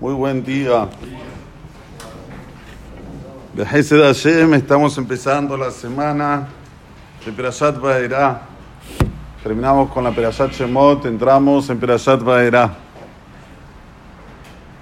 Muy 0.00 0.14
buen 0.14 0.42
día. 0.42 0.88
De 3.52 3.66
Hashem 3.66 4.54
estamos 4.54 4.96
empezando 4.96 5.58
la 5.58 5.70
semana 5.70 6.48
de 7.26 7.30
Perashat 7.30 7.78
Vaera. 7.78 8.40
Terminamos 9.42 9.90
con 9.90 10.02
la 10.02 10.10
Perashat 10.10 10.52
Shemot, 10.52 11.04
entramos 11.04 11.68
en 11.68 11.78
Perashat 11.78 12.22
Vaera. 12.22 12.72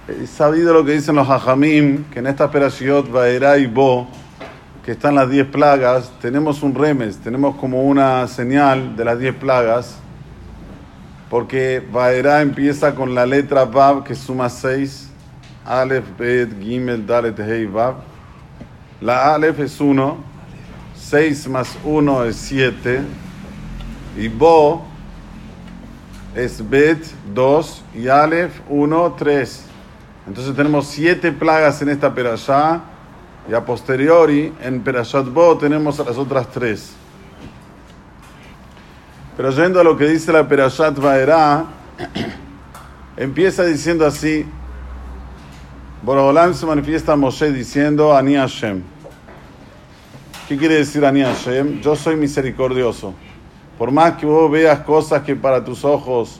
Es 0.07 0.29
sabido 0.29 0.73
lo 0.73 0.85
que 0.85 0.93
dicen 0.93 1.17
los 1.17 1.29
Hajamim, 1.29 2.05
que 2.05 2.19
en 2.19 2.27
esta 2.27 2.49
Perashiot 2.49 3.11
Vaera 3.11 3.57
y 3.57 3.67
Bo, 3.67 4.07
que 4.85 4.93
están 4.93 5.15
las 5.15 5.29
10 5.29 5.47
plagas, 5.47 6.13
tenemos 6.21 6.63
un 6.63 6.73
remes, 6.73 7.17
tenemos 7.17 7.57
como 7.57 7.83
una 7.83 8.25
señal 8.29 8.95
de 8.95 9.03
las 9.03 9.19
10 9.19 9.35
plagas, 9.35 9.97
porque 11.29 11.85
Vaera 11.91 12.41
empieza 12.41 12.95
con 12.95 13.13
la 13.13 13.25
letra 13.25 13.65
Vav 13.65 14.05
que 14.05 14.15
suma 14.15 14.47
6, 14.47 15.08
Aleph, 15.69 16.17
Bet, 16.17 16.59
Gimel, 16.59 17.05
Dalet, 17.05 17.37
Hei, 17.37 17.67
Vav. 17.67 17.97
La 19.01 19.35
Aleph 19.35 19.59
es 19.59 19.79
1, 19.79 20.17
6 20.95 21.47
más 21.47 21.77
1 21.83 22.25
es 22.25 22.37
7, 22.37 23.01
y 24.17 24.27
Bo 24.29 24.83
es 26.35 26.67
Bet 26.67 27.05
2 27.35 27.83
y 27.93 28.07
Aleph 28.07 28.59
1, 28.67 29.15
3. 29.15 29.65
Entonces 30.27 30.55
tenemos 30.55 30.87
7 30.87 31.31
plagas 31.33 31.79
en 31.83 31.89
esta 31.89 32.15
perashá 32.15 32.81
y 33.47 33.53
a 33.53 33.63
posteriori 33.63 34.51
en 34.63 34.81
Perashat 34.81 35.31
Bo 35.31 35.55
tenemos 35.55 35.99
las 35.99 36.17
otras 36.17 36.49
3. 36.49 36.93
Pero 39.37 39.51
yendo 39.51 39.79
a 39.79 39.83
lo 39.83 39.95
que 39.95 40.07
dice 40.07 40.33
la 40.33 40.47
Perashat 40.47 40.97
Vaera, 40.97 41.65
empieza 43.17 43.63
diciendo 43.65 44.03
así, 44.03 44.47
Borobolam 46.01 46.53
se 46.53 46.65
manifiesta 46.65 47.11
a 47.11 47.15
Moshe 47.17 47.51
diciendo, 47.51 48.15
Ani 48.15 48.35
Hashem. 48.35 48.81
¿Qué 50.47 50.57
quiere 50.57 50.75
decir 50.75 51.05
Ani 51.05 51.21
Hashem? 51.21 51.81
Yo 51.81 51.93
soy 51.93 52.15
misericordioso. 52.15 53.13
Por 53.77 53.91
más 53.91 54.13
que 54.13 54.25
vos 54.25 54.49
veas 54.49 54.79
cosas 54.79 55.23
que 55.23 55.35
para 55.35 55.63
tus 55.63 55.83
ojos, 55.83 56.39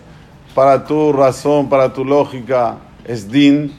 para 0.55 0.85
tu 0.85 1.11
razón, 1.11 1.67
para 1.67 1.91
tu 1.91 2.05
lógica, 2.05 2.77
es 3.03 3.29
din, 3.29 3.73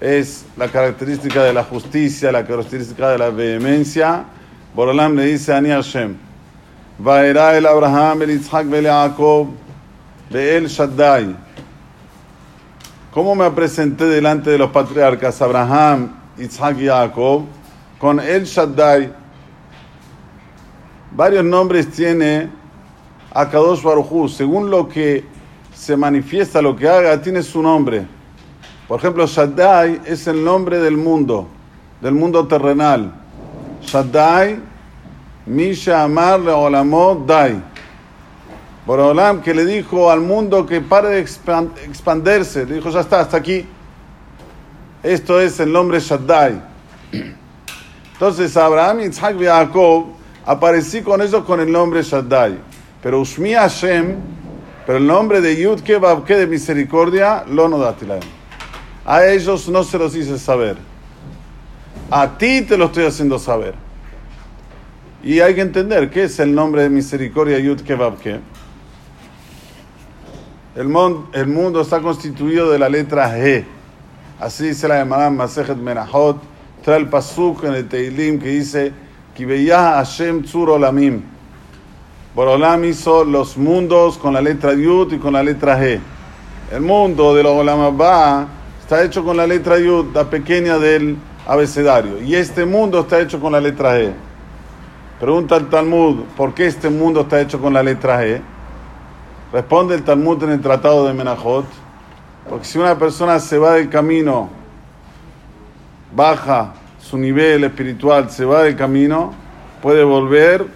es 0.00 0.46
la 0.56 0.66
característica 0.66 1.44
de 1.44 1.52
la 1.52 1.62
justicia, 1.62 2.32
la 2.32 2.44
característica 2.44 3.10
de 3.10 3.18
la 3.18 3.30
vehemencia, 3.30 4.24
Borolam 4.74 5.14
le 5.14 5.26
dice 5.26 5.54
Ani 5.54 5.68
Hashem. 5.68 6.16
Vaera 6.98 7.56
el 7.56 7.66
Abraham, 7.66 8.22
el 8.22 8.30
Yitzhak, 8.30 8.72
el 8.72 8.86
Jacob, 8.86 9.48
el 10.30 10.66
Shaddai. 10.66 11.43
¿Cómo 13.14 13.36
me 13.36 13.48
presenté 13.52 14.06
delante 14.06 14.50
de 14.50 14.58
los 14.58 14.72
patriarcas 14.72 15.40
Abraham, 15.40 16.16
Isaac 16.36 16.78
y 16.80 16.88
Jacob? 16.88 17.44
Con 17.96 18.18
El 18.18 18.42
Shaddai. 18.44 19.14
Varios 21.12 21.44
nombres 21.44 21.92
tiene 21.92 22.50
Akadosh 23.32 23.84
Baruj 23.84 24.28
Según 24.28 24.68
lo 24.68 24.88
que 24.88 25.24
se 25.72 25.96
manifiesta, 25.96 26.60
lo 26.60 26.74
que 26.74 26.88
haga, 26.88 27.22
tiene 27.22 27.44
su 27.44 27.62
nombre. 27.62 28.04
Por 28.88 28.98
ejemplo, 28.98 29.28
Shaddai 29.28 30.00
es 30.04 30.26
el 30.26 30.42
nombre 30.44 30.80
del 30.80 30.96
mundo, 30.96 31.46
del 32.00 32.14
mundo 32.14 32.48
terrenal. 32.48 33.14
Shaddai, 33.80 34.58
Misha 35.46 36.02
Amar 36.02 36.40
Leolamot 36.40 37.24
Dai. 37.26 37.62
Borolam 38.86 39.40
que 39.40 39.54
le 39.54 39.64
dijo 39.64 40.10
al 40.10 40.20
mundo 40.20 40.66
que 40.66 40.80
pare 40.80 41.08
de 41.08 41.20
expandirse, 41.20 42.66
le 42.66 42.76
dijo, 42.76 42.90
ya 42.90 43.00
está, 43.00 43.20
hasta 43.20 43.38
aquí. 43.38 43.66
Esto 45.02 45.40
es 45.40 45.58
el 45.60 45.72
nombre 45.72 46.00
Shaddai. 46.00 46.60
Entonces 48.12 48.56
Abraham, 48.56 49.00
Isaac 49.00 49.36
y 49.40 49.44
Jacob 49.44 50.06
aparecí 50.44 51.02
con 51.02 51.22
ellos 51.22 51.44
con 51.44 51.60
el 51.60 51.70
nombre 51.72 52.02
Shaddai. 52.02 52.58
Pero 53.02 53.20
Ushmi 53.20 53.54
Hashem, 53.54 54.16
pero 54.86 54.98
el 54.98 55.06
nombre 55.06 55.40
de 55.40 55.56
Yud 55.56 55.80
que 55.80 55.98
de 55.98 56.46
misericordia, 56.46 57.44
lo 57.48 57.68
no 57.68 57.78
datilaem. 57.78 58.22
A 59.04 59.26
ellos 59.26 59.68
no 59.68 59.82
se 59.82 59.98
los 59.98 60.14
hice 60.14 60.38
saber. 60.38 60.76
A 62.10 62.36
ti 62.36 62.62
te 62.62 62.76
lo 62.76 62.86
estoy 62.86 63.04
haciendo 63.06 63.38
saber. 63.38 63.74
Y 65.22 65.40
hay 65.40 65.54
que 65.54 65.62
entender 65.62 66.10
qué 66.10 66.24
es 66.24 66.38
el 66.38 66.54
nombre 66.54 66.82
de 66.82 66.90
misericordia 66.90 67.58
Yud 67.58 67.80
que 67.80 67.96
el, 70.74 70.92
el 71.32 71.46
mundo 71.46 71.80
está 71.80 72.00
constituido 72.00 72.70
de 72.70 72.78
la 72.78 72.88
letra 72.88 73.36
G. 73.36 73.64
Así 74.40 74.68
dice 74.68 74.88
la 74.88 74.96
Gemara 74.96 75.30
Masejet 75.30 75.76
Menahot. 75.76 76.38
Trae 76.84 76.98
el 76.98 77.08
pasuk 77.08 77.64
en 77.64 77.74
el 77.74 77.88
Teilim 77.88 78.38
que 78.38 78.48
dice: 78.48 78.92
Kibeyah 79.36 79.94
Hashem 79.94 80.42
Tzur 80.42 80.70
Olamim. 80.70 81.22
Borolam 82.34 82.84
hizo 82.84 83.24
los 83.24 83.56
mundos 83.56 84.18
con 84.18 84.34
la 84.34 84.40
letra 84.40 84.74
Yud 84.74 85.12
y 85.12 85.18
con 85.18 85.34
la 85.34 85.42
letra 85.42 85.80
G. 85.80 86.00
El 86.72 86.80
mundo 86.80 87.34
de 87.34 87.44
los 87.44 87.52
Olamabá 87.52 88.48
está 88.80 89.04
hecho 89.04 89.24
con 89.24 89.36
la 89.36 89.46
letra 89.46 89.78
Yud, 89.78 90.06
la 90.12 90.28
pequeña 90.28 90.78
del 90.78 91.16
abecedario. 91.46 92.20
Y 92.20 92.34
este 92.34 92.64
mundo 92.64 93.00
está 93.00 93.20
hecho 93.20 93.38
con 93.40 93.52
la 93.52 93.60
letra 93.60 93.96
G. 93.96 94.12
Pregunta 95.20 95.56
el 95.56 95.68
Talmud: 95.68 96.24
¿por 96.36 96.52
qué 96.52 96.66
este 96.66 96.90
mundo 96.90 97.20
está 97.20 97.40
hecho 97.40 97.60
con 97.60 97.72
la 97.72 97.82
letra 97.82 98.20
G? 98.20 98.40
Responde 99.54 99.94
el 99.94 100.02
Talmud 100.02 100.42
en 100.42 100.50
el 100.50 100.60
Tratado 100.60 101.06
de 101.06 101.14
Menajot, 101.14 101.64
porque 102.50 102.64
si 102.64 102.76
una 102.76 102.98
persona 102.98 103.38
se 103.38 103.56
va 103.56 103.74
del 103.74 103.88
camino, 103.88 104.48
baja 106.12 106.74
su 106.98 107.16
nivel 107.16 107.62
espiritual, 107.62 108.30
se 108.30 108.44
va 108.44 108.64
del 108.64 108.74
camino, 108.74 109.32
puede 109.80 110.02
volver 110.02 110.66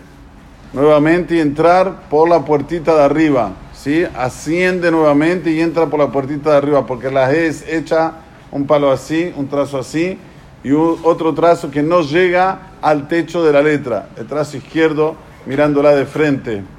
nuevamente 0.72 1.34
y 1.34 1.41
entrar 1.41 2.09
por 2.09 2.28
la 2.28 2.44
puertita 2.44 2.94
de 2.94 3.03
arriba, 3.03 3.50
¿sí? 3.75 4.06
Asciende 4.16 4.93
nuevamente 4.93 5.50
y 5.50 5.60
entra 5.60 5.87
por 5.87 5.99
la 5.99 6.12
puertita 6.12 6.53
de 6.53 6.59
arriba, 6.59 6.87
porque 6.87 7.10
la 7.10 7.28
G 7.33 7.34
es 7.34 7.69
hecha 7.69 8.12
un 8.53 8.65
palo 8.65 8.93
así, 8.93 9.34
un 9.34 9.49
trazo 9.49 9.81
así, 9.81 10.21
y 10.62 10.71
otro 10.71 11.34
trazo 11.34 11.69
que 11.72 11.83
no 11.83 12.03
llega 12.03 12.60
al 12.81 13.09
techo 13.09 13.45
de 13.45 13.53
la 13.53 13.60
letra, 13.60 14.10
el 14.16 14.28
trazo 14.28 14.56
izquierdo 14.56 15.16
mirándola 15.47 15.97
de 15.97 16.06
frente. 16.06 16.78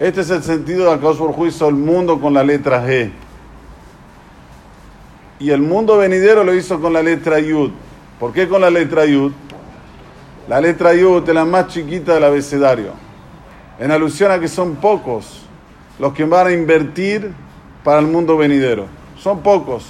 Este 0.00 0.20
es 0.20 0.30
el 0.30 0.44
sentido 0.44 0.84
de 0.84 0.92
Akadosh 0.92 1.18
por 1.18 1.46
hizo 1.48 1.68
el 1.68 1.74
mundo 1.74 2.20
con 2.20 2.32
la 2.32 2.44
letra 2.44 2.86
G. 2.86 3.10
Y 5.40 5.50
el 5.50 5.60
mundo 5.60 5.98
venidero 5.98 6.44
lo 6.44 6.54
hizo 6.54 6.80
con 6.80 6.92
la 6.92 7.02
letra 7.02 7.40
Yud. 7.40 7.72
¿Por 8.20 8.32
qué 8.32 8.48
con 8.48 8.60
la 8.60 8.70
letra 8.70 9.06
Yud? 9.06 9.32
La 10.48 10.60
letra 10.60 10.94
Yud 10.94 11.28
es 11.28 11.34
la 11.34 11.44
más 11.44 11.66
chiquita 11.68 12.14
del 12.14 12.24
abecedario. 12.24 12.92
En 13.80 13.90
alusión 13.90 14.30
a 14.30 14.38
que 14.38 14.46
son 14.46 14.76
pocos 14.76 15.42
los 15.98 16.12
que 16.12 16.24
van 16.24 16.46
a 16.46 16.52
invertir 16.52 17.32
para 17.82 17.98
el 17.98 18.06
mundo 18.06 18.36
venidero. 18.36 18.86
Son 19.18 19.40
pocos. 19.40 19.84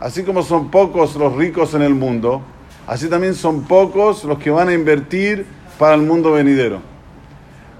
Así 0.00 0.22
como 0.22 0.42
son 0.42 0.70
pocos 0.70 1.16
los 1.16 1.34
ricos 1.34 1.72
en 1.72 1.80
el 1.82 1.94
mundo, 1.94 2.42
así 2.86 3.08
también 3.08 3.34
son 3.34 3.62
pocos 3.62 4.24
los 4.24 4.38
que 4.38 4.50
van 4.50 4.68
a 4.68 4.74
invertir 4.74 5.46
para 5.78 5.94
el 5.94 6.02
mundo 6.02 6.32
venidero. 6.32 6.80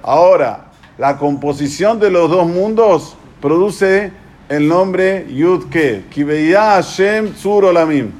Ahora, 0.02 0.69
la 1.00 1.16
composición 1.16 1.98
de 1.98 2.10
los 2.10 2.30
dos 2.30 2.46
mundos 2.46 3.16
produce 3.40 4.12
el 4.50 4.68
nombre 4.68 5.26
Yudke, 5.30 6.04
Kibeya 6.10 6.72
Hashem 6.72 7.32
Tzur 7.32 7.64
Olamim. 7.64 8.10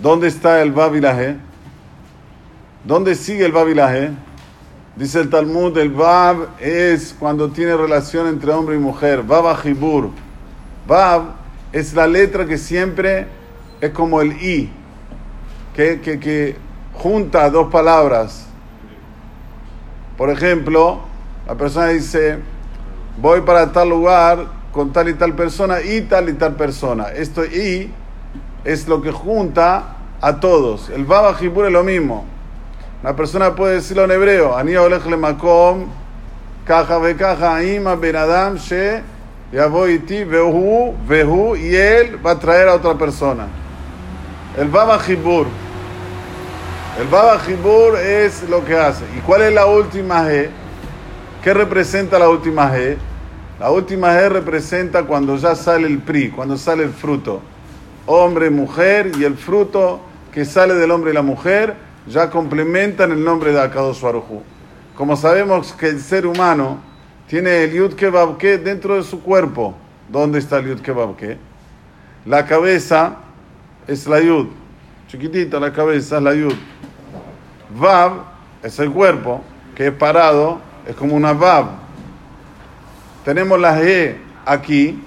¿Dónde 0.00 0.28
está 0.28 0.62
el 0.62 0.70
Babilaje? 0.70 1.34
¿Dónde 2.84 3.16
sigue 3.16 3.44
el 3.44 3.50
Babilaje? 3.50 4.12
Dice 4.94 5.18
el 5.18 5.30
Talmud, 5.30 5.76
el 5.78 5.90
Bab 5.90 6.60
es 6.60 7.16
cuando 7.18 7.48
tiene 7.50 7.76
relación 7.76 8.28
entre 8.28 8.52
hombre 8.52 8.76
y 8.76 8.78
mujer. 8.78 9.24
Bab 9.24 9.66
Hibur. 9.66 10.10
Bab 10.86 11.34
es 11.72 11.92
la 11.92 12.06
letra 12.06 12.46
que 12.46 12.56
siempre 12.56 13.26
es 13.80 13.90
como 13.90 14.20
el 14.20 14.40
I, 14.40 14.70
que, 15.74 16.00
que, 16.00 16.20
que 16.20 16.56
junta 16.94 17.50
dos 17.50 17.66
palabras. 17.68 18.46
Por 20.16 20.30
ejemplo, 20.30 21.07
la 21.48 21.54
persona 21.54 21.86
dice, 21.86 22.38
voy 23.16 23.40
para 23.40 23.72
tal 23.72 23.88
lugar 23.88 24.38
con 24.70 24.92
tal 24.92 25.08
y 25.08 25.14
tal 25.14 25.32
persona 25.32 25.80
y 25.80 26.02
tal 26.02 26.28
y 26.28 26.34
tal 26.34 26.56
persona. 26.56 27.04
Esto 27.04 27.42
y 27.42 27.90
es 28.64 28.86
lo 28.86 29.00
que 29.00 29.10
junta 29.10 29.96
a 30.20 30.40
todos. 30.40 30.90
El 30.90 31.06
Baba 31.06 31.32
Jibur 31.32 31.64
es 31.64 31.72
lo 31.72 31.82
mismo. 31.82 32.26
La 33.02 33.16
persona 33.16 33.54
puede 33.54 33.76
decirlo 33.76 34.04
en 34.04 34.10
hebreo, 34.10 34.62
le 34.62 35.16
makom, 35.16 35.86
caja 36.66 36.98
ve 36.98 37.16
caja, 37.16 37.64
ima 37.64 37.94
benadam, 37.94 38.56
she, 38.56 39.02
ti 40.06 40.24
vehu, 40.24 40.94
vehu, 41.08 41.56
y 41.56 41.74
él 41.74 42.18
va 42.24 42.32
a 42.32 42.38
traer 42.38 42.68
a 42.68 42.74
otra 42.74 42.92
persona. 42.92 43.46
El 44.58 44.68
Baba 44.68 44.98
Jibur. 44.98 45.46
El 47.00 47.06
Baba 47.06 47.38
Jibur 47.38 47.96
es 47.96 48.46
lo 48.50 48.62
que 48.66 48.76
hace. 48.76 49.04
¿Y 49.16 49.20
cuál 49.20 49.42
es 49.42 49.54
la 49.54 49.64
última 49.64 50.24
G? 50.24 50.50
¿Qué 51.42 51.54
representa 51.54 52.18
la 52.18 52.28
última 52.28 52.68
G? 52.72 52.96
La 53.60 53.70
última 53.70 54.08
G 54.14 54.28
representa 54.28 55.04
cuando 55.04 55.36
ya 55.36 55.54
sale 55.54 55.86
el 55.86 55.98
PRI, 55.98 56.30
cuando 56.30 56.56
sale 56.56 56.82
el 56.82 56.90
fruto. 56.90 57.40
hombre, 58.06 58.50
mujer, 58.50 59.12
y 59.16 59.24
el 59.24 59.36
fruto 59.36 60.00
que 60.32 60.44
sale 60.44 60.74
del 60.74 60.90
hombre 60.90 61.12
y 61.12 61.14
la 61.14 61.22
mujer 61.22 61.74
ya 62.08 62.30
complementan 62.30 63.12
el 63.12 63.22
nombre 63.22 63.52
de 63.52 63.60
Akadosh 63.60 64.00
Baruj 64.00 64.42
Como 64.96 65.16
sabemos 65.16 65.72
que 65.72 65.88
el 65.88 66.00
ser 66.00 66.26
humano 66.26 66.80
tiene 67.28 67.64
el 67.64 67.72
Yud 67.72 67.94
Kebabke 67.94 68.58
dentro 68.58 68.96
de 68.96 69.04
su 69.04 69.22
cuerpo. 69.22 69.74
¿Dónde 70.08 70.40
está 70.40 70.58
el 70.58 70.68
Yud 70.68 70.80
Kebabke? 70.80 71.38
La 72.26 72.46
cabeza 72.46 73.16
es 73.86 74.06
la 74.08 74.20
Yud. 74.20 74.46
Chiquitita 75.06 75.60
la 75.60 75.72
cabeza 75.72 76.16
es 76.16 76.22
la 76.22 76.34
Yud. 76.34 76.54
Vav 77.78 78.24
es 78.62 78.78
el 78.80 78.90
cuerpo, 78.90 79.42
que 79.74 79.88
es 79.88 79.92
parado, 79.92 80.67
es 80.88 80.96
como 80.96 81.14
una 81.14 81.34
Vav. 81.34 81.66
Tenemos 83.22 83.60
la 83.60 83.78
G 83.78 84.16
aquí, 84.46 84.98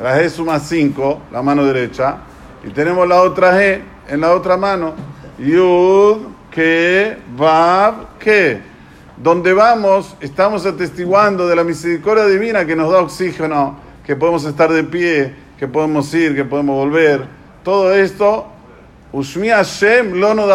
la 0.00 0.16
G 0.16 0.28
suma 0.30 0.60
5, 0.60 1.22
la 1.32 1.42
mano 1.42 1.64
derecha, 1.64 2.18
y 2.64 2.70
tenemos 2.70 3.06
la 3.08 3.22
otra 3.22 3.58
G 3.58 3.80
en 4.08 4.20
la 4.20 4.32
otra 4.32 4.56
mano. 4.56 4.94
Yud, 5.36 6.18
que, 6.52 7.18
Vav, 7.36 8.18
que. 8.20 8.60
Donde 9.16 9.52
vamos, 9.52 10.14
estamos 10.20 10.64
atestiguando 10.64 11.48
de 11.48 11.56
la 11.56 11.64
misericordia 11.64 12.26
divina 12.26 12.64
que 12.64 12.76
nos 12.76 12.92
da 12.92 13.00
oxígeno, 13.00 13.80
que 14.06 14.14
podemos 14.14 14.44
estar 14.44 14.72
de 14.72 14.84
pie, 14.84 15.34
que 15.58 15.66
podemos 15.66 16.14
ir, 16.14 16.36
que 16.36 16.44
podemos 16.44 16.76
volver. 16.76 17.24
Todo 17.64 17.92
esto, 17.92 18.46
Ushmi 19.10 19.48
Hashem 19.48 20.20
lo 20.20 20.34
no 20.34 20.46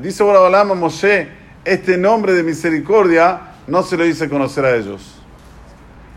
Dice 0.00 0.22
Borobalama 0.22 0.74
Moshe, 0.74 1.28
este 1.66 1.98
nombre 1.98 2.32
de 2.32 2.42
misericordia 2.42 3.47
no 3.68 3.82
se 3.82 3.96
lo 3.96 4.04
hice 4.04 4.28
conocer 4.28 4.64
a 4.64 4.74
ellos. 4.74 5.14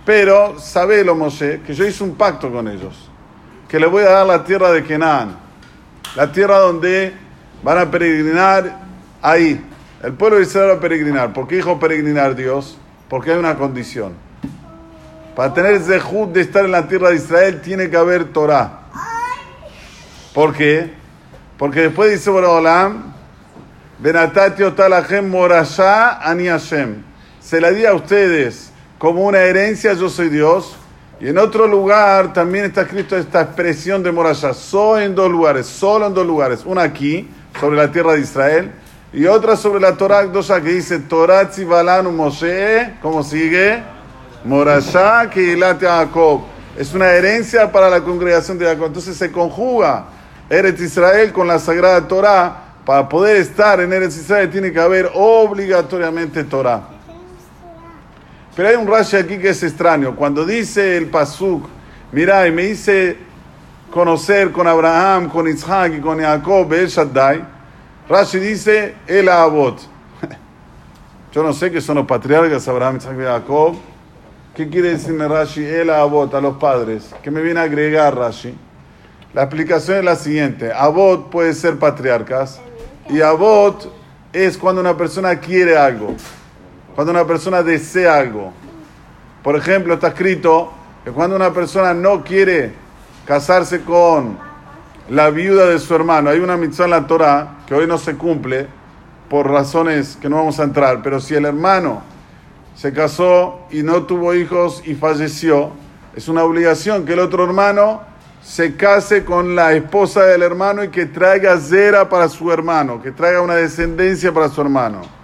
Pero 0.06 0.60
sabelo 0.60 1.16
Moshe, 1.16 1.62
que 1.66 1.74
yo 1.74 1.86
hice 1.86 2.04
un 2.04 2.16
pacto 2.16 2.52
con 2.52 2.68
ellos, 2.68 3.10
que 3.68 3.80
le 3.80 3.86
voy 3.86 4.04
a 4.04 4.10
dar 4.10 4.26
la 4.26 4.44
tierra 4.44 4.72
de 4.72 4.84
Kenan, 4.84 5.38
la 6.16 6.32
tierra 6.32 6.58
donde 6.58 7.14
van 7.64 7.78
a 7.78 7.92
peregrinar 7.92 8.80
ahí. 9.22 9.64
El 10.02 10.14
pueblo 10.14 10.38
de 10.38 10.44
Israel 10.44 10.72
va 10.72 10.74
a 10.76 10.80
peregrinar. 10.80 11.32
¿Por 11.34 11.48
qué 11.48 11.58
dijo 11.58 11.80
peregrinar 11.80 12.36
Dios? 12.36 12.78
Porque 13.08 13.32
hay 13.32 13.38
una 13.38 13.56
condición. 13.56 14.14
Para 15.36 15.54
tener 15.54 15.80
zehut 15.80 16.32
de 16.32 16.42
estar 16.42 16.66
en 16.66 16.72
la 16.72 16.88
tierra 16.88 17.10
de 17.10 17.18
Israel 17.18 17.62
tiene 17.62 17.90
que 17.90 17.98
haber 17.98 18.34
Torah. 18.34 18.80
¿Por 20.34 20.54
qué? 20.54 20.92
Porque 21.58 21.82
después 21.82 22.12
dice 22.12 22.30
Borolam, 22.30 23.14
Benatati 24.00 24.64
otalahem 24.64 25.30
morasha 25.30 26.20
ani 26.28 26.48
Hashem. 26.48 27.11
Se 27.42 27.60
la 27.60 27.72
di 27.72 27.86
a 27.86 27.94
ustedes 27.94 28.72
como 28.98 29.26
una 29.26 29.40
herencia, 29.40 29.94
yo 29.94 30.10
soy 30.10 30.30
Dios. 30.30 30.76
Y 31.20 31.28
en 31.28 31.38
otro 31.38 31.68
lugar 31.68 32.34
también 32.34 32.66
está 32.66 32.82
escrito 32.82 33.18
esta 33.18 33.42
expresión 33.42 34.02
de 34.04 34.12
morasha. 34.12 34.54
Soy 34.54 35.06
en 35.06 35.16
dos 35.16 35.30
lugares, 35.30 35.66
solo 35.66 36.08
en 36.08 36.14
dos 36.14 36.26
lugares. 36.26 36.62
Una 36.66 36.84
aquí, 36.84 37.30
sobre 37.60 37.78
la 37.78 37.92
tierra 37.92 38.14
de 38.14 38.22
Israel, 38.22 38.72
y 39.14 39.26
otra 39.26 39.58
sobre 39.58 39.82
la 39.82 39.98
Torah 39.98 40.32
que 40.32 40.70
dice 40.70 41.00
Torah 41.00 41.50
Tzivalanu 41.50 42.12
Moshe, 42.12 42.94
¿cómo 43.02 43.24
sigue? 43.24 43.84
Morashá 44.46 45.30
Keilat 45.30 45.82
Jacob. 45.82 46.42
Es 46.78 46.94
una 46.94 47.12
herencia 47.12 47.72
para 47.72 47.90
la 47.90 48.02
congregación 48.02 48.58
de 48.58 48.66
Jacob. 48.66 48.88
Entonces 48.88 49.18
se 49.18 49.32
conjuga 49.32 50.06
Eretz 50.50 50.80
Israel 50.80 51.34
con 51.34 51.48
la 51.48 51.60
Sagrada 51.60 52.08
Torah. 52.08 52.68
Para 52.86 53.10
poder 53.10 53.36
estar 53.36 53.82
en 53.82 53.92
Eretz 53.92 54.16
Israel 54.16 54.50
tiene 54.50 54.72
que 54.72 54.80
haber 54.80 55.12
obligatoriamente 55.14 56.44
Torah. 56.46 56.91
Pero 58.56 58.70
hay 58.70 58.76
un 58.76 58.88
Rashi 58.88 59.18
aquí 59.18 59.38
que 59.38 59.50
es 59.50 59.64
extraño. 59.64 60.16
Cuando 60.16 60.46
dice 60.46 60.98
el 60.98 61.08
Pasuk, 61.08 61.68
mira, 62.12 62.46
y 62.48 62.52
me 62.52 62.66
hice 62.66 63.18
conocer 63.92 64.52
con 64.52 64.68
Abraham, 64.68 65.30
con 65.30 65.48
Isaac 65.48 65.94
y 65.98 66.02
con 66.02 66.20
Jacob, 66.20 66.72
El 66.74 66.88
Shaddai. 66.88 67.44
Rashi 68.10 68.40
dice 68.40 68.96
el 69.08 69.30
Abot. 69.30 69.80
Yo 71.32 71.44
no 71.44 71.54
sé 71.54 71.72
qué 71.72 71.80
son 71.80 71.96
los 71.98 72.06
patriarcas, 72.06 72.68
Abraham, 72.68 72.98
Isaac 72.98 73.16
y 73.20 73.24
Jacob. 73.24 73.76
¿Qué 74.56 74.68
quiere 74.68 74.90
decirme 74.90 75.28
Rashi? 75.28 75.64
El 75.64 75.90
Abot, 75.90 76.34
a 76.34 76.42
los 76.42 76.58
padres. 76.58 77.14
¿Qué 77.22 77.32
me 77.32 77.42
viene 77.42 77.62
a 77.62 77.64
agregar 77.64 78.18
Rashi? 78.18 78.54
La 79.34 79.44
explicación 79.44 80.00
es 80.00 80.04
la 80.04 80.16
siguiente. 80.18 80.74
Abot 80.74 81.30
puede 81.30 81.54
ser 81.54 81.80
patriarcas 81.80 82.60
y 83.10 83.22
Abot 83.22 83.90
es 84.34 84.58
cuando 84.58 84.82
una 84.82 84.98
persona 84.98 85.40
quiere 85.40 85.78
algo, 85.78 86.16
cuando 86.96 87.12
una 87.12 87.26
persona 87.26 87.64
desea 87.64 88.18
algo. 88.18 88.54
Por 89.44 89.56
ejemplo, 89.56 89.94
está 89.94 90.10
escrito 90.10 90.72
que 91.04 91.12
cuando 91.12 91.36
una 91.36 91.52
persona 91.52 91.94
no 91.94 92.24
quiere 92.24 92.74
casarse 93.26 93.82
con 93.82 94.38
la 95.10 95.30
viuda 95.30 95.68
de 95.68 95.80
su 95.80 95.94
hermano. 95.94 96.30
Hay 96.30 96.40
una 96.40 96.58
mitzvah 96.58 96.86
en 96.86 96.92
la 96.92 97.08
Torah 97.08 97.58
que 97.66 97.76
hoy 97.76 97.88
no 97.88 97.98
se 97.98 98.16
cumple 98.16 98.68
por 99.30 99.50
razones 99.50 100.18
que 100.22 100.30
no 100.30 100.38
vamos 100.38 100.60
a 100.60 100.64
entrar, 100.64 101.02
pero 101.02 101.20
si 101.20 101.36
el 101.36 101.46
hermano 101.46 102.02
se 102.76 102.94
casó 102.94 103.62
y 103.72 103.84
no 103.84 104.04
tuvo 104.04 104.34
hijos 104.34 104.82
y 104.86 104.96
falleció, 104.96 105.72
es 106.16 106.28
una 106.28 106.44
obligación 106.44 107.06
que 107.06 107.14
el 107.14 107.20
otro 107.20 107.44
hermano 107.44 108.02
se 108.44 108.76
case 108.76 109.24
con 109.24 109.56
la 109.56 109.74
esposa 109.74 110.24
del 110.24 110.42
hermano 110.42 110.84
y 110.84 110.90
que 110.90 111.06
traiga 111.06 111.58
zera 111.58 112.10
para 112.10 112.28
su 112.28 112.52
hermano, 112.52 113.02
que 113.02 113.12
traiga 113.12 113.42
una 113.42 113.56
descendencia 113.56 114.34
para 114.34 114.50
su 114.50 114.62
hermano. 114.62 115.21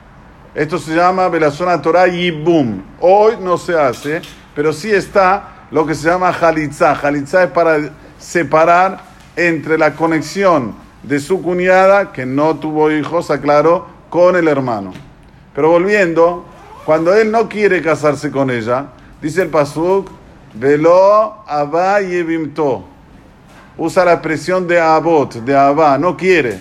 Esto 0.57 0.79
se 0.79 0.95
llama 0.95 1.29
Belazona 1.29 1.79
Torah 1.79 2.07
Yibum. 2.07 2.81
Hoy 2.99 3.35
no 3.39 3.59
se 3.59 3.79
hace, 3.79 4.23
pero 4.55 4.73
sí 4.73 4.89
está 4.89 5.67
lo 5.69 5.85
que 5.85 5.93
se 5.93 6.09
llama 6.09 6.33
Jalitza. 6.33 6.95
Jalitza 6.95 7.43
es 7.43 7.51
para 7.51 7.91
separar 8.17 9.01
entre 9.35 9.77
la 9.77 9.93
conexión 9.93 10.73
de 11.03 11.19
su 11.19 11.43
cuñada, 11.43 12.11
que 12.11 12.25
no 12.25 12.55
tuvo 12.55 12.89
hijos, 12.89 13.29
aclaro, 13.29 13.85
con 14.09 14.35
el 14.35 14.47
hermano. 14.47 14.93
Pero 15.53 15.69
volviendo, 15.69 16.43
cuando 16.85 17.13
él 17.13 17.29
no 17.29 17.47
quiere 17.47 17.83
casarse 17.83 18.31
con 18.31 18.49
ella, 18.49 18.87
dice 19.21 19.43
el 19.43 19.49
Pasuk, 19.49 20.09
velo 20.55 21.35
abba 21.45 22.01
yevimto. 22.01 22.83
Usa 23.77 24.05
la 24.05 24.13
expresión 24.13 24.67
de 24.67 24.81
abot, 24.81 25.35
de 25.35 25.55
abba, 25.55 25.99
no 25.99 26.17
quiere. 26.17 26.57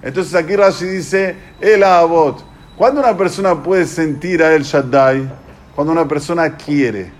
Entonces 0.00 0.34
aquí 0.34 0.56
Rashi 0.56 0.86
dice, 0.86 1.36
el 1.60 1.82
abot. 1.82 2.45
¿Cuándo 2.76 3.00
una 3.00 3.16
persona 3.16 3.62
puede 3.62 3.86
sentir 3.86 4.42
a 4.42 4.54
El 4.54 4.62
Shaddai? 4.62 5.26
Cuando 5.74 5.92
una 5.92 6.06
persona 6.06 6.56
quiere. 6.56 7.10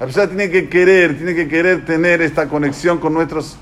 La 0.00 0.06
persona 0.06 0.26
tiene 0.26 0.50
que 0.50 0.68
querer, 0.68 1.16
tiene 1.16 1.34
que 1.34 1.46
querer 1.46 1.84
tener 1.84 2.20
esta 2.20 2.48
conexión 2.48 2.98
con 2.98 3.14
nuestros 3.14 3.56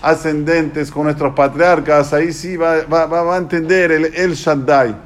ascendentes, 0.00 0.90
con 0.90 1.04
nuestros 1.04 1.34
patriarcas, 1.34 2.14
ahí 2.14 2.32
sí 2.32 2.56
va, 2.56 2.82
va, 2.84 3.34
a 3.34 3.36
entender 3.36 3.92
el, 3.92 4.06
el 4.06 4.32
Shaddai. 4.32 4.96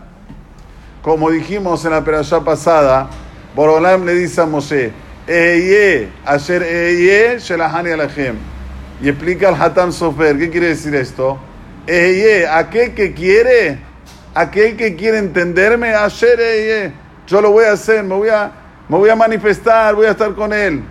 Como 1.03 1.31
dijimos 1.31 1.85
en 1.85 1.91
la 1.91 2.05
perashá 2.05 2.41
pasada, 2.41 3.11
Borolam 3.57 4.07
le 4.07 4.15
dice 4.15 4.41
a 4.41 4.47
Moshe, 4.47 4.93
Eye, 5.27 6.09
ayer 6.25 6.63
Eye, 6.63 7.39
Shelahani 7.41 7.91
Alachem. 7.91 8.37
Y 9.03 9.09
explica 9.09 9.49
al 9.49 9.61
Hatam 9.61 9.93
Sofer, 9.93 10.39
¿qué 10.39 10.51
quiere 10.51 10.69
decir 10.69 10.95
esto? 10.95 11.37
Eye, 11.87 12.47
aquel 12.47 12.95
que 12.95 13.13
quiere, 13.13 13.86
aquel 14.37 14.77
que 14.77 14.95
quiere 14.97 15.17
entenderme, 15.17 15.95
ayer 15.95 16.39
Eye, 16.39 16.93
yo 17.27 17.41
lo 17.41 17.53
voy 17.53 17.65
a 17.65 17.73
hacer, 17.73 18.05
me 18.05 18.15
voy 18.15 18.29
a, 18.29 18.53
me 18.87 18.99
voy 18.99 19.09
a 19.09 19.17
manifestar, 19.17 19.95
voy 19.95 20.05
a 20.05 20.11
estar 20.11 20.35
con 20.35 20.53
él, 20.53 20.83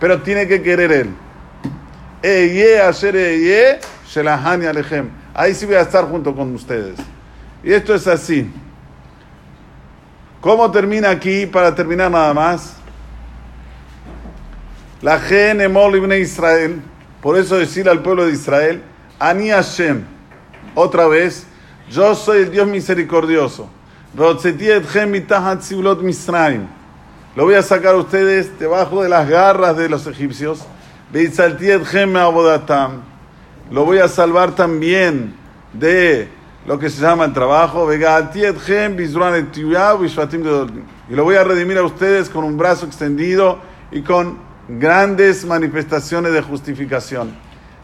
pero 0.00 0.22
tiene 0.22 0.48
que 0.48 0.62
querer 0.62 0.90
él. 0.90 1.10
Ahí 5.34 5.54
sí 5.54 5.66
voy 5.66 5.74
a 5.74 5.82
estar 5.82 6.06
junto 6.06 6.34
con 6.34 6.54
ustedes. 6.54 6.98
Y 7.62 7.74
esto 7.74 7.94
es 7.94 8.06
así. 8.06 8.50
¿Cómo 10.40 10.70
termina 10.70 11.10
aquí? 11.10 11.44
Para 11.44 11.74
terminar 11.74 12.10
nada 12.10 12.32
más. 12.32 12.76
La 15.02 15.18
Gen 15.20 15.58
de 15.58 16.20
Israel. 16.20 16.80
Por 17.20 17.36
eso 17.36 17.58
decirle 17.58 17.90
al 17.90 18.00
pueblo 18.02 18.24
de 18.24 18.32
Israel, 18.32 18.82
Ani 19.18 19.50
Hashem. 19.50 20.04
Otra 20.74 21.06
vez, 21.06 21.46
yo 21.90 22.14
soy 22.14 22.42
el 22.42 22.50
Dios 22.50 22.66
misericordioso. 22.66 23.68
Lo 27.36 27.44
voy 27.44 27.54
a 27.54 27.62
sacar 27.62 27.94
a 27.94 27.98
ustedes 27.98 28.58
debajo 28.58 29.02
de 29.02 29.08
las 29.08 29.28
garras 29.28 29.76
de 29.76 29.88
los 29.88 30.06
egipcios 30.06 30.66
lo 33.70 33.84
voy 33.84 33.98
a 33.98 34.08
salvar 34.08 34.54
también 34.56 35.34
de 35.72 36.28
lo 36.66 36.78
que 36.78 36.90
se 36.90 37.00
llama 37.00 37.24
el 37.26 37.32
trabajo. 37.32 37.92
Y 37.92 37.98
lo 41.14 41.24
voy 41.24 41.36
a 41.36 41.44
redimir 41.44 41.78
a 41.78 41.82
ustedes 41.84 42.28
con 42.28 42.44
un 42.44 42.56
brazo 42.56 42.86
extendido 42.86 43.60
y 43.92 44.02
con 44.02 44.38
grandes 44.68 45.44
manifestaciones 45.44 46.32
de 46.32 46.42
justificación. 46.42 47.32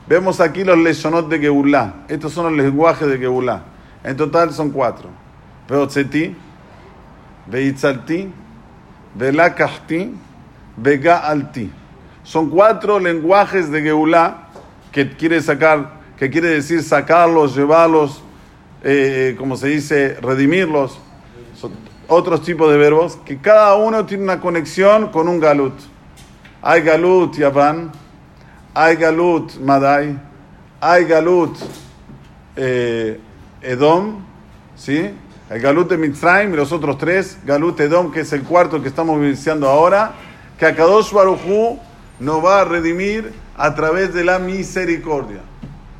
Vemos 0.08 0.40
aquí 0.40 0.64
los 0.64 0.78
leshonot 0.78 1.28
de 1.28 1.38
Geulah. 1.38 2.06
Estos 2.08 2.32
son 2.32 2.46
los 2.46 2.64
lenguajes 2.64 3.06
de 3.06 3.16
Geulah. 3.18 3.62
En 4.02 4.16
total 4.16 4.52
son 4.52 4.70
cuatro. 4.70 5.08
Veotzeti, 5.68 6.34
Veitzalti, 7.46 8.30
Velakahti, 9.14 10.14
Vegaalti. 10.76 11.70
Son 12.22 12.48
cuatro 12.48 12.98
lenguajes 12.98 13.70
de 13.70 13.82
Geulah 13.82 14.48
que 14.92 15.10
quiere 15.10 15.40
sacar, 15.40 16.00
que 16.16 16.30
quiere 16.30 16.48
decir 16.48 16.82
sacarlos, 16.82 17.54
llevarlos, 17.54 18.22
eh, 18.82 19.36
como 19.38 19.56
se 19.56 19.68
dice, 19.68 20.16
redimirlos, 20.20 20.98
son 21.54 21.72
otros 22.08 22.42
tipos 22.42 22.70
de 22.70 22.78
verbos, 22.78 23.18
que 23.24 23.38
cada 23.38 23.76
uno 23.76 24.06
tiene 24.06 24.24
una 24.24 24.40
conexión 24.40 25.08
con 25.08 25.28
un 25.28 25.38
galut. 25.38 25.74
Hay 26.62 26.82
galut 26.82 27.34
Yavan, 27.36 27.92
hay 28.74 28.96
galut 28.96 29.54
Madai, 29.60 30.18
hay 30.80 31.04
galut 31.04 31.56
eh, 32.56 33.20
Edom, 33.62 34.24
¿sí? 34.76 35.10
El 35.50 35.60
galut 35.60 35.90
de 35.90 35.96
Mitzrayim 35.96 36.54
y 36.54 36.56
los 36.56 36.72
otros 36.72 36.96
tres, 36.98 37.38
galut 37.44 37.78
Edom, 37.80 38.12
que 38.12 38.20
es 38.20 38.32
el 38.32 38.42
cuarto 38.42 38.80
que 38.80 38.88
estamos 38.88 39.18
vivenciando 39.18 39.68
ahora, 39.68 40.12
que 40.58 40.66
Akadosh 40.66 41.12
Baruchu 41.12 41.78
nos 42.20 42.44
va 42.44 42.60
a 42.60 42.64
redimir 42.64 43.32
a 43.56 43.74
través 43.74 44.14
de 44.14 44.24
la 44.24 44.38
misericordia. 44.38 45.40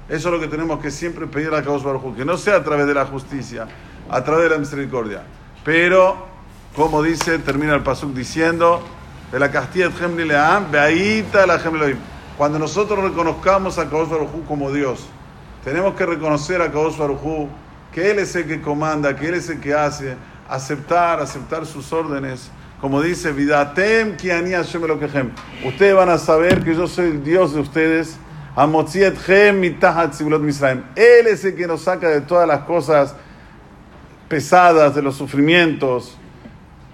Eso 0.08 0.28
es 0.28 0.34
lo 0.34 0.40
que 0.40 0.48
tenemos 0.48 0.80
que 0.80 0.90
siempre 0.90 1.26
pedir 1.26 1.54
a 1.54 1.62
Kadosh 1.62 1.82
Baruj 1.82 2.16
que 2.16 2.24
no 2.24 2.36
sea 2.36 2.56
a 2.56 2.64
través 2.64 2.86
de 2.86 2.94
la 2.94 3.06
justicia, 3.06 3.68
a 4.08 4.24
través 4.24 4.44
de 4.44 4.50
la 4.50 4.58
misericordia. 4.58 5.22
Pero, 5.64 6.16
como 6.74 7.02
dice, 7.02 7.38
termina 7.38 7.74
el 7.74 7.82
pasuk 7.82 8.12
diciendo, 8.12 8.82
de 9.30 9.38
la 9.38 9.50
Castilla 9.50 9.88
de 9.88 10.24
Leam, 10.24 10.70
Beaita 10.70 11.46
la 11.46 11.60
Cuando 12.36 12.58
nosotros 12.58 13.04
reconozcamos 13.04 13.78
a 13.78 13.88
Kadosh 13.88 14.08
Baruj 14.08 14.30
como 14.48 14.72
Dios, 14.72 15.06
tenemos 15.64 15.94
que 15.94 16.06
reconocer 16.06 16.62
a 16.62 16.70
Kadosh 16.70 16.96
Baruj 16.96 17.24
Hu, 17.24 17.48
que 17.92 18.10
Él 18.10 18.18
es 18.18 18.34
el 18.36 18.46
que 18.46 18.60
comanda, 18.60 19.16
que 19.16 19.28
Él 19.28 19.34
es 19.34 19.48
el 19.48 19.60
que 19.60 19.74
hace, 19.74 20.16
aceptar, 20.48 21.20
aceptar 21.20 21.66
sus 21.66 21.92
órdenes. 21.92 22.50
Como 22.80 23.02
dice, 23.02 23.32
Vidatem 23.32 24.16
Kiani 24.16 24.52
Hashem 24.52 24.84
Elokehem. 24.84 25.30
Ustedes 25.64 25.94
van 25.94 26.08
a 26.08 26.18
saber 26.18 26.64
que 26.64 26.74
yo 26.74 26.86
soy 26.86 27.08
el 27.08 27.22
Dios 27.22 27.52
de 27.52 27.60
ustedes 27.60 28.18
él 30.96 31.26
es 31.26 31.44
el 31.44 31.54
que 31.54 31.66
nos 31.66 31.82
saca 31.82 32.08
de 32.08 32.20
todas 32.20 32.48
las 32.48 32.60
cosas 32.60 33.14
pesadas, 34.28 34.94
de 34.94 35.02
los 35.02 35.16
sufrimientos. 35.16 36.16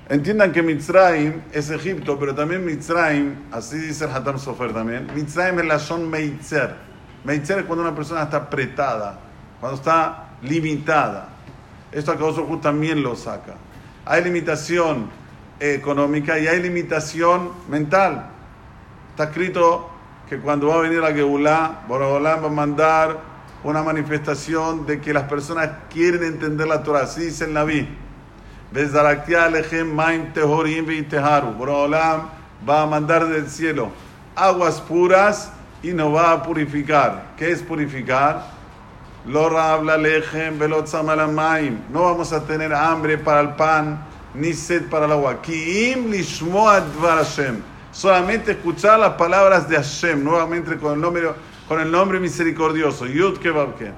Entiendan 0.09 0.53
que 0.53 0.63
Mitzrayim 0.63 1.43
es 1.53 1.71
Egipto, 1.71 2.19
pero 2.19 2.35
también 2.35 2.65
Mitzrayim, 2.65 3.35
así 3.51 3.79
dice 3.79 4.05
el 4.05 4.11
Hatam 4.11 4.39
Sofer 4.39 4.73
también, 4.73 5.09
Mitzrayim 5.15 5.59
es 5.61 5.67
la 5.67 5.79
son 5.79 6.09
Meitzer. 6.09 6.77
Meitzer 7.25 7.59
es 7.59 7.65
cuando 7.65 7.83
una 7.83 7.95
persona 7.95 8.23
está 8.23 8.37
apretada, 8.39 9.19
cuando 9.61 9.77
está 9.77 10.29
limitada. 10.43 11.29
Esto 11.93 12.13
a 12.13 12.17
causa 12.17 12.43
también 12.61 13.03
lo 13.03 13.17
saca. 13.17 13.55
Hay 14.05 14.23
limitación 14.23 15.11
económica 15.59 16.39
y 16.39 16.47
hay 16.47 16.63
limitación 16.63 17.53
mental. 17.69 18.31
Está 19.11 19.25
escrito 19.25 19.91
que 20.29 20.39
cuando 20.39 20.69
va 20.69 20.77
a 20.77 20.79
venir 20.79 21.01
la 21.01 21.13
Geulah, 21.13 21.85
Borobolán 21.89 22.43
va 22.43 22.47
a 22.47 22.51
mandar 22.51 23.19
una 23.65 23.83
manifestación 23.83 24.87
de 24.87 25.01
que 25.01 25.13
las 25.13 25.25
personas 25.25 25.71
quieren 25.91 26.23
entender 26.23 26.69
la 26.69 26.83
Torah. 26.83 27.05
Así 27.05 27.23
dice 27.23 27.45
el 27.45 27.53
Naví. 27.55 27.89
Borobolán 31.57 32.23
va 32.69 32.83
a 32.83 32.87
mandar 32.87 33.27
del 33.27 33.49
cielo 33.49 33.91
aguas 34.37 34.83
puras 34.83 35.51
y 35.87 35.93
nos 35.93 36.13
va 36.13 36.33
a 36.33 36.43
purificar. 36.43 37.35
¿Qué 37.37 37.53
es 37.53 37.63
purificar? 37.63 38.45
No 39.25 39.49
vamos 41.93 42.33
a 42.33 42.45
tener 42.45 42.75
hambre 42.75 43.19
para 43.19 43.41
el 43.41 43.51
pan 43.51 44.05
ni 44.35 44.53
sed 44.53 44.89
para 44.91 45.07
el 45.07 45.13
agua. 45.13 45.39
Solamente 47.93 48.51
escuchar 48.51 48.99
las 48.99 49.13
palabras 49.13 49.69
de 49.69 49.77
Hashem, 49.77 50.25
nuevamente 50.25 50.77
con 50.77 50.95
el 50.95 51.01
nombre, 51.01 51.31
con 51.69 51.81
el 51.81 51.89
nombre 51.91 52.19
misericordioso, 52.19 53.07
Yud 53.07 53.39
Kebabke. 53.39 53.93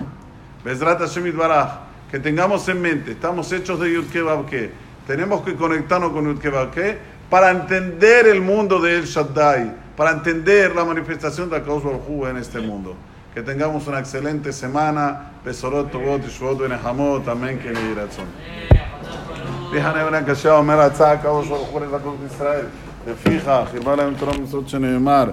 Bezrat 0.62 0.98
Hashem 0.98 1.34
Baraj, 1.34 1.70
que 2.10 2.18
tengamos 2.18 2.68
en 2.68 2.82
mente, 2.82 3.12
estamos 3.12 3.50
hechos 3.50 3.80
de 3.80 3.94
Yud 3.94 4.10
Kebabke, 4.10 4.72
tenemos 5.06 5.40
que 5.40 5.54
conectarnos 5.54 6.12
con 6.12 6.26
Yud 6.26 6.38
Kebabke 6.38 6.98
para 7.30 7.50
entender 7.50 8.26
el 8.26 8.42
mundo 8.42 8.78
de 8.78 8.98
El 8.98 9.06
Shaddai, 9.06 9.87
para 9.97 10.11
entender 10.11 10.75
la 10.75 10.85
manifestación 10.85 11.49
de 11.49 11.57
Akadosh 11.57 11.83
Baruj 11.83 12.27
en 12.29 12.37
este 12.37 12.59
mundo. 12.59 12.95
Que 13.33 13.41
tengamos 13.41 13.87
una 13.87 13.99
excelente 13.99 14.53
semana. 14.53 15.31
Besorot, 15.43 15.91
Tovot, 15.91 16.23
Yishuot, 16.23 16.59
Benehamot, 16.59 17.27
Amén, 17.27 17.59
que 17.59 17.71
le 17.71 17.95
razón. 17.95 18.25
Déjame 19.71 20.03
ver 20.03 20.25
que 20.25 20.35
sea 20.35 20.55
Omer 20.55 20.79
Atzah, 20.79 21.11
Akadosh 21.11 21.49
Baruj 21.49 21.69
Hu, 21.73 22.25
Israel. 22.25 22.67
לפיכך, 23.07 23.69
ירבה 23.73 23.95
להם 23.95 24.13
תורה 24.19 24.37
מצוות 24.37 24.69
שנאמר, 24.69 25.25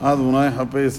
אדוני 0.00 0.50
חפש 0.58 0.90